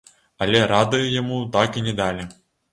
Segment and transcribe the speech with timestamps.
[0.45, 2.29] Але рады яму так і не далі.